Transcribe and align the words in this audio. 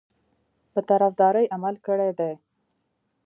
په 0.73 0.79
طرفداري 0.89 1.45
عمل 1.55 1.75
کړی 1.85 2.09
دی. 2.19 2.33